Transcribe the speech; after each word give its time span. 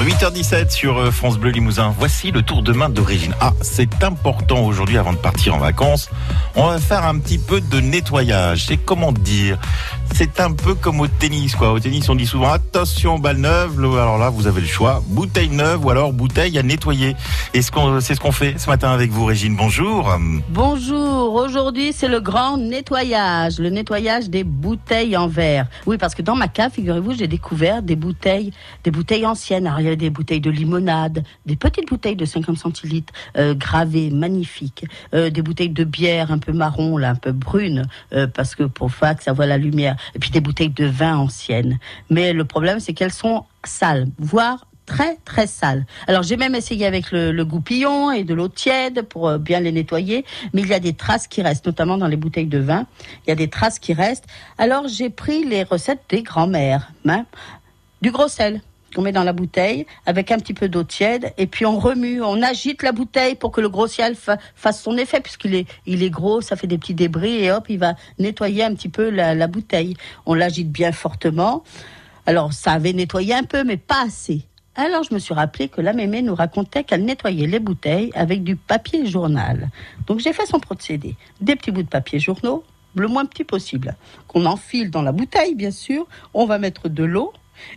8h17 0.00 0.70
sur 0.70 0.96
euh, 0.96 1.10
France 1.10 1.38
Bleu 1.38 1.50
Limousin. 1.50 1.92
Voici 1.98 2.30
le 2.30 2.42
tour 2.42 2.62
de 2.62 2.72
main 2.72 2.88
d'origine. 2.88 3.34
Ah, 3.40 3.52
c'est 3.62 4.04
important 4.04 4.64
aujourd'hui 4.64 4.96
avant 4.96 5.12
de 5.12 5.18
partir 5.18 5.56
en 5.56 5.58
vacances. 5.58 6.08
On 6.54 6.68
va 6.68 6.78
faire 6.78 7.04
un 7.04 7.18
petit 7.18 7.38
peu 7.38 7.60
de 7.60 7.80
nettoyage. 7.80 8.66
C'est 8.66 8.76
comment 8.76 9.10
dire? 9.10 9.58
C'est 10.14 10.40
un 10.40 10.52
peu 10.52 10.74
comme 10.74 11.00
au 11.00 11.08
tennis, 11.08 11.54
quoi. 11.54 11.72
Au 11.72 11.80
tennis, 11.80 12.08
on 12.08 12.14
dit 12.14 12.26
souvent 12.26 12.50
attention 12.50 13.18
balle 13.18 13.38
neuve. 13.38 13.78
Alors 13.98 14.18
là, 14.18 14.30
vous 14.30 14.46
avez 14.46 14.60
le 14.60 14.66
choix 14.66 15.02
bouteille 15.06 15.50
neuve 15.50 15.84
ou 15.84 15.90
alors 15.90 16.12
bouteille 16.12 16.58
à 16.58 16.62
nettoyer. 16.62 17.14
Et 17.52 17.60
c'est 17.60 18.14
ce 18.14 18.20
qu'on 18.20 18.32
fait 18.32 18.58
ce 18.58 18.70
matin 18.70 18.90
avec 18.90 19.10
vous, 19.10 19.24
Régine. 19.24 19.56
Bonjour. 19.56 20.16
Bonjour. 20.48 21.34
Aujourd'hui, 21.34 21.92
c'est 21.92 22.08
le 22.08 22.20
grand 22.20 22.56
nettoyage, 22.56 23.58
le 23.58 23.70
nettoyage 23.70 24.30
des 24.30 24.44
bouteilles 24.44 25.16
en 25.16 25.28
verre. 25.28 25.66
Oui, 25.86 25.98
parce 25.98 26.14
que 26.14 26.22
dans 26.22 26.36
ma 26.36 26.48
cave, 26.48 26.72
figurez-vous, 26.72 27.14
j'ai 27.14 27.28
découvert 27.28 27.82
des 27.82 27.96
bouteilles, 27.96 28.52
des 28.84 28.90
bouteilles 28.90 29.26
anciennes. 29.26 29.66
Des 29.96 30.10
bouteilles 30.10 30.40
de 30.40 30.50
limonade, 30.50 31.24
des 31.46 31.56
petites 31.56 31.88
bouteilles 31.88 32.16
de 32.16 32.24
50 32.24 32.56
centilitres 32.56 33.12
euh, 33.36 33.54
gravées, 33.54 34.10
magnifiques, 34.10 34.84
euh, 35.14 35.30
des 35.30 35.42
bouteilles 35.42 35.70
de 35.70 35.84
bière 35.84 36.32
un 36.32 36.38
peu 36.38 36.52
marron, 36.52 36.96
là, 36.96 37.10
un 37.10 37.14
peu 37.14 37.32
brune, 37.32 37.86
euh, 38.12 38.26
parce 38.26 38.54
que 38.54 38.64
pour 38.64 38.90
fac, 38.90 39.22
ça 39.22 39.32
voit 39.32 39.46
la 39.46 39.58
lumière. 39.58 39.96
Et 40.14 40.18
puis 40.18 40.30
des 40.30 40.40
bouteilles 40.40 40.70
de 40.70 40.86
vin 40.86 41.16
anciennes. 41.16 41.78
Mais 42.10 42.32
le 42.32 42.44
problème, 42.44 42.80
c'est 42.80 42.92
qu'elles 42.92 43.12
sont 43.12 43.44
sales, 43.64 44.08
voire 44.18 44.66
très 44.86 45.18
très 45.26 45.46
sales. 45.46 45.84
Alors 46.06 46.22
j'ai 46.22 46.38
même 46.38 46.54
essayé 46.54 46.86
avec 46.86 47.12
le, 47.12 47.44
goupillon 47.44 48.10
et 48.10 48.24
de 48.24 48.32
l'eau 48.32 48.48
tiède 48.48 49.02
pour 49.02 49.38
bien 49.38 49.60
les 49.60 49.70
nettoyer, 49.70 50.24
mais 50.54 50.62
il 50.62 50.68
y 50.68 50.72
a 50.72 50.80
des 50.80 50.94
traces 50.94 51.28
qui 51.28 51.42
restent, 51.42 51.66
notamment 51.66 51.98
dans 51.98 52.06
les 52.06 52.16
bouteilles 52.16 52.46
de 52.46 52.58
vin. 52.58 52.86
Il 53.26 53.28
y 53.28 53.32
a 53.32 53.36
des 53.36 53.48
traces 53.48 53.78
qui 53.78 53.92
restent. 53.92 54.24
Alors 54.56 54.88
j'ai 54.88 55.10
pris 55.10 55.44
les 55.44 55.62
recettes 55.62 56.00
des 56.08 56.22
grands-mères, 56.22 56.90
hein, 57.06 57.26
du 58.00 58.10
gros 58.10 58.28
sel 58.28 58.62
qu'on 58.94 59.02
met 59.02 59.12
dans 59.12 59.24
la 59.24 59.32
bouteille 59.32 59.86
avec 60.06 60.30
un 60.30 60.38
petit 60.38 60.54
peu 60.54 60.68
d'eau 60.68 60.84
tiède 60.84 61.32
et 61.36 61.46
puis 61.46 61.66
on 61.66 61.78
remue, 61.78 62.22
on 62.22 62.42
agite 62.42 62.82
la 62.82 62.92
bouteille 62.92 63.34
pour 63.34 63.52
que 63.52 63.60
le 63.60 63.68
gros 63.68 63.86
ciel 63.86 64.14
fa 64.14 64.38
fasse 64.54 64.82
son 64.82 64.96
effet 64.96 65.20
puisqu'il 65.20 65.54
est, 65.54 65.66
il 65.86 66.02
est 66.02 66.10
gros, 66.10 66.40
ça 66.40 66.56
fait 66.56 66.66
des 66.66 66.78
petits 66.78 66.94
débris 66.94 67.44
et 67.44 67.52
hop, 67.52 67.66
il 67.68 67.78
va 67.78 67.94
nettoyer 68.18 68.64
un 68.64 68.74
petit 68.74 68.88
peu 68.88 69.10
la, 69.10 69.34
la 69.34 69.46
bouteille. 69.46 69.96
On 70.26 70.34
l'agite 70.34 70.70
bien 70.70 70.92
fortement. 70.92 71.62
Alors 72.26 72.52
ça 72.52 72.72
avait 72.72 72.92
nettoyé 72.92 73.34
un 73.34 73.44
peu 73.44 73.64
mais 73.64 73.76
pas 73.76 74.04
assez. 74.06 74.42
Alors 74.74 75.02
je 75.02 75.12
me 75.12 75.18
suis 75.18 75.34
rappelé 75.34 75.68
que 75.68 75.80
la 75.80 75.92
mémé 75.92 76.22
nous 76.22 76.36
racontait 76.36 76.84
qu'elle 76.84 77.04
nettoyait 77.04 77.48
les 77.48 77.58
bouteilles 77.58 78.12
avec 78.14 78.44
du 78.44 78.54
papier 78.54 79.06
journal. 79.06 79.70
Donc 80.06 80.20
j'ai 80.20 80.32
fait 80.32 80.46
son 80.46 80.60
procédé. 80.60 81.16
Des 81.40 81.56
petits 81.56 81.72
bouts 81.72 81.82
de 81.82 81.88
papier 81.88 82.20
journaux, 82.20 82.62
le 82.94 83.08
moins 83.08 83.26
petit 83.26 83.42
possible, 83.42 83.96
qu'on 84.28 84.46
enfile 84.46 84.90
dans 84.90 85.02
la 85.02 85.10
bouteille 85.10 85.56
bien 85.56 85.72
sûr. 85.72 86.06
On 86.32 86.46
va 86.46 86.58
mettre 86.58 86.88
de 86.88 87.02
l'eau, 87.02 87.32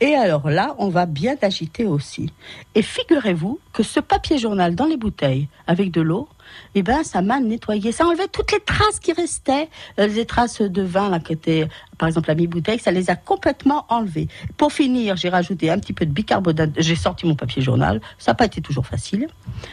et 0.00 0.14
alors 0.14 0.48
là, 0.50 0.74
on 0.78 0.88
va 0.88 1.06
bien 1.06 1.36
agiter 1.42 1.84
aussi. 1.84 2.32
Et 2.74 2.82
figurez-vous 2.82 3.60
que 3.72 3.82
ce 3.82 4.00
papier 4.00 4.38
journal 4.38 4.74
dans 4.74 4.86
les 4.86 4.96
bouteilles 4.96 5.48
avec 5.66 5.90
de 5.90 6.00
l'eau, 6.00 6.28
eh 6.74 6.82
ben, 6.82 7.02
ça 7.04 7.22
m'a 7.22 7.40
nettoyé. 7.40 7.92
Ça 7.92 8.06
enlevait 8.06 8.28
toutes 8.28 8.52
les 8.52 8.60
traces 8.60 8.98
qui 9.00 9.12
restaient, 9.12 9.68
euh, 9.98 10.06
les 10.06 10.26
traces 10.26 10.60
de 10.60 10.82
vin 10.82 11.08
là, 11.08 11.20
qui 11.20 11.32
étaient, 11.32 11.68
par 11.98 12.08
exemple, 12.08 12.28
la 12.28 12.34
mi-bouteille, 12.34 12.78
ça 12.78 12.90
les 12.90 13.10
a 13.10 13.16
complètement 13.16 13.86
enlevées. 13.88 14.28
Pour 14.56 14.72
finir, 14.72 15.16
j'ai 15.16 15.28
rajouté 15.28 15.70
un 15.70 15.78
petit 15.78 15.92
peu 15.92 16.06
de 16.06 16.10
bicarbonate. 16.10 16.70
J'ai 16.78 16.96
sorti 16.96 17.26
mon 17.26 17.34
papier 17.34 17.62
journal. 17.62 18.00
Ça 18.18 18.32
n'a 18.32 18.34
pas 18.34 18.46
été 18.46 18.60
toujours 18.60 18.86
facile. 18.86 19.28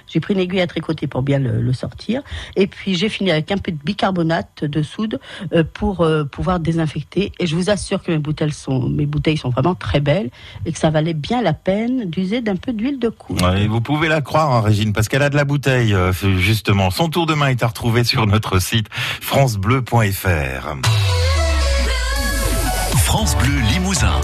J'ai 0.07 0.19
pris 0.19 0.33
une 0.33 0.39
aiguille 0.39 0.61
à 0.61 0.67
tricoter 0.67 1.07
pour 1.07 1.21
bien 1.21 1.39
le, 1.39 1.73
sortir. 1.73 2.21
Et 2.55 2.67
puis, 2.67 2.95
j'ai 2.95 3.09
fini 3.09 3.31
avec 3.31 3.51
un 3.51 3.57
peu 3.57 3.71
de 3.71 3.77
bicarbonate 3.83 4.63
de 4.63 4.81
soude 4.81 5.19
euh, 5.53 5.63
pour 5.63 6.01
euh, 6.01 6.23
pouvoir 6.23 6.59
désinfecter. 6.59 7.31
Et 7.39 7.47
je 7.47 7.55
vous 7.55 7.69
assure 7.69 8.03
que 8.03 8.11
mes 8.11 8.17
bouteilles 8.17 8.51
sont, 8.51 8.89
mes 8.89 9.05
bouteilles 9.05 9.37
sont 9.37 9.49
vraiment 9.49 9.75
très 9.75 9.88
belles 9.99 10.29
et 10.65 10.71
que 10.71 10.77
ça 10.79 10.89
valait 10.89 11.13
bien 11.13 11.41
la 11.41 11.53
peine 11.53 12.09
d'user 12.09 12.41
d'un 12.41 12.55
peu 12.55 12.73
d'huile 12.73 12.99
de 12.99 13.09
coude. 13.09 13.41
Ouais, 13.41 13.67
vous 13.67 13.81
pouvez 13.81 14.07
la 14.07 14.21
croire, 14.21 14.51
hein, 14.51 14.61
Régine, 14.61 14.93
parce 14.93 15.09
qu'elle 15.09 15.23
a 15.23 15.29
de 15.29 15.35
la 15.35 15.45
bouteille, 15.45 15.93
euh, 15.93 16.13
justement. 16.37 16.91
Son 16.91 17.09
tour 17.09 17.25
de 17.25 17.33
main 17.33 17.47
est 17.47 17.63
à 17.63 17.67
retrouver 17.67 18.03
sur 18.03 18.27
notre 18.27 18.59
site 18.59 18.87
francebleu.fr. 19.21 20.75
France 22.97 23.35
Bleu 23.37 23.59
Limousin. 23.71 24.21